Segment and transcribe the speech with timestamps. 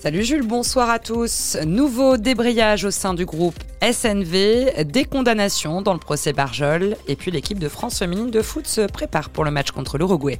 [0.00, 1.56] Salut Jules, bonsoir à tous.
[1.66, 7.32] Nouveau débrayage au sein du groupe SNV, des condamnations dans le procès Barjol, et puis
[7.32, 10.38] l'équipe de France féminine de foot se prépare pour le match contre l'Uruguay.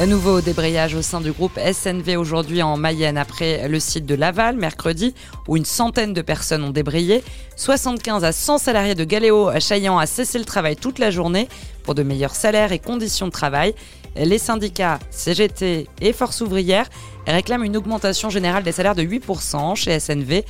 [0.00, 4.14] Un nouveau débrayage au sein du groupe SNV aujourd'hui en Mayenne après le site de
[4.14, 5.14] Laval mercredi
[5.46, 7.22] où une centaine de personnes ont débrayé.
[7.56, 11.50] 75 à 100 salariés de Galéo Chaillant a cessé le travail toute la journée
[11.82, 13.74] pour de meilleurs salaires et conditions de travail.
[14.16, 16.88] Les syndicats CGT et Force ouvrière
[17.26, 20.46] réclament une augmentation générale des salaires de 8% chez SNV.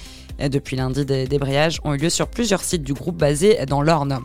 [0.48, 4.20] Depuis lundi, des débrayages ont eu lieu sur plusieurs sites du groupe basé dans l'Orne.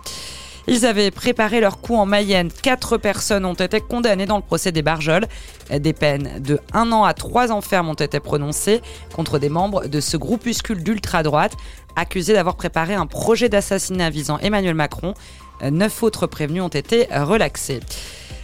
[0.68, 2.50] Ils avaient préparé leur coup en Mayenne.
[2.52, 5.28] Quatre personnes ont été condamnées dans le procès des Barjols.
[5.70, 8.82] Des peines de 1 an à 3 ans ferme ont été prononcées
[9.14, 11.54] contre des membres de ce groupuscule d'ultra-droite
[11.96, 15.14] accusés d'avoir préparé un projet d'assassinat visant Emmanuel Macron.
[15.62, 17.80] Neuf autres prévenus ont été relaxés.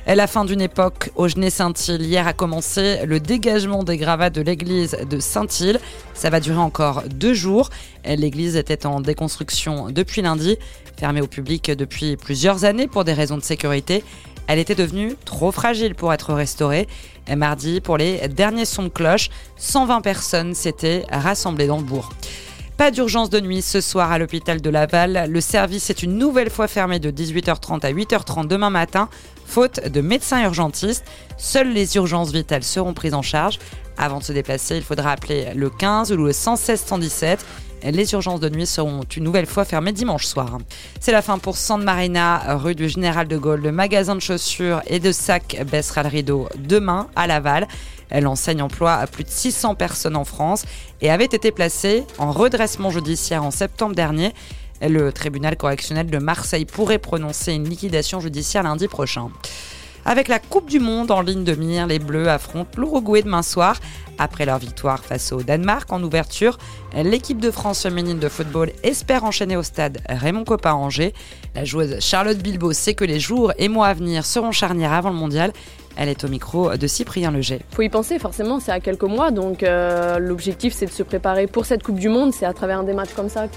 [0.08, 2.02] La fin d'une époque au Genet-Saint-Île.
[2.02, 5.80] Hier a commencé le dégagement des gravats de l'église de Saint-Île.
[6.14, 7.70] Ça va durer encore deux jours.
[8.04, 10.58] L'église était en déconstruction depuis lundi,
[10.98, 14.04] fermée au public depuis plusieurs années pour des raisons de sécurité.
[14.48, 16.88] Elle était devenue trop fragile pour être restaurée.
[17.38, 22.10] mardi, pour les derniers sons de cloche, 120 personnes s'étaient rassemblées dans le bourg.
[22.78, 25.28] Pas d'urgence de nuit ce soir à l'hôpital de Laval.
[25.30, 29.08] Le service est une nouvelle fois fermé de 18h30 à 8h30 demain matin,
[29.46, 31.06] faute de médecins urgentistes.
[31.38, 33.60] Seules les urgences vitales seront prises en charge.
[33.98, 37.46] Avant de se déplacer, il faudra appeler le 15 ou le 116 117.
[37.84, 40.60] Les urgences de nuit seront une nouvelle fois fermées dimanche soir.
[41.00, 43.62] C'est la fin pour San Marina, rue du Général de Gaulle.
[43.62, 47.68] Le magasin de chaussures et de sacs baissera le rideau demain à Laval.
[48.12, 50.66] L'enseigne emploie à plus de 600 personnes en France
[51.02, 54.34] et avait été placée en redressement judiciaire en septembre dernier.
[54.82, 59.30] Le tribunal correctionnel de Marseille pourrait prononcer une liquidation judiciaire lundi prochain.
[60.06, 63.80] Avec la Coupe du Monde en ligne de mire, les Bleus affrontent l'Uruguay demain soir.
[64.22, 66.60] Après leur victoire face au Danemark en ouverture,
[66.96, 71.16] l'équipe de France féminine de football espère enchaîner au stade Raymond Coppa Angers.
[71.56, 75.10] La joueuse Charlotte Bilbao sait que les jours et mois à venir seront charnières avant
[75.10, 75.54] le mondial.
[75.98, 77.62] Elle est au micro de Cyprien Leger.
[77.72, 81.48] Faut y penser, forcément, c'est à quelques mois, donc euh, l'objectif c'est de se préparer
[81.48, 82.32] pour cette Coupe du Monde.
[82.32, 83.48] C'est à travers des matchs comme ça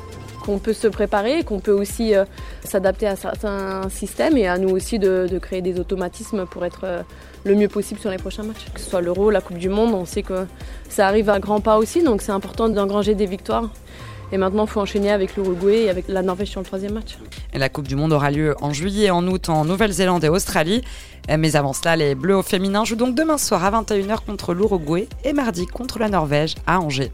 [0.45, 2.25] qu'on peut se préparer, qu'on peut aussi euh,
[2.65, 7.03] s'adapter à certains systèmes et à nous aussi de, créer des automatismes pour être euh,
[7.45, 8.67] le mieux possible sur les prochains matchs.
[8.73, 10.47] Que ce soit l'Euro, la Coupe du Monde, on sait que
[10.89, 13.71] ça arrive à grands pas aussi, donc c'est important d'engranger des victoires.
[14.33, 17.19] Et maintenant, il faut enchaîner avec l'Uruguay et avec la Norvège sur le troisième match.
[17.53, 20.83] La Coupe du Monde aura lieu en juillet et en août en Nouvelle-Zélande et Australie.
[21.29, 25.09] Mais avant cela, les Bleus au féminin jouent donc demain soir à 21h contre l'Uruguay
[25.25, 27.13] et mardi contre la Norvège à Angers.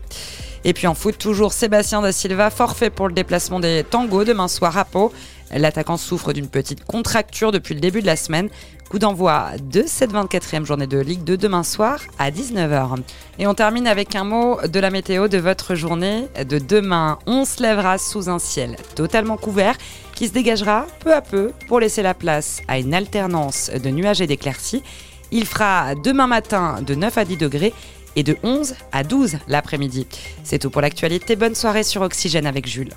[0.65, 4.49] Et puis en foot, toujours Sébastien Da Silva, forfait pour le déplacement des tangos demain
[4.49, 5.13] soir à Pau.
[5.53, 8.49] L'attaquant souffre d'une petite contracture depuis le début de la semaine.
[8.89, 12.97] Coup d'envoi de cette 24e journée de Ligue de demain soir à 19h.
[13.39, 17.19] Et on termine avec un mot de la météo de votre journée de demain.
[17.27, 19.77] On se lèvera sous un ciel totalement couvert
[20.15, 24.21] qui se dégagera peu à peu pour laisser la place à une alternance de nuages
[24.21, 24.83] et d'éclaircies.
[25.31, 27.73] Il fera demain matin de 9 à 10 degrés
[28.17, 30.07] et de 11 à 12 l'après-midi.
[30.43, 31.37] C'est tout pour l'actualité.
[31.37, 32.93] Bonne soirée sur Oxygène avec Jules.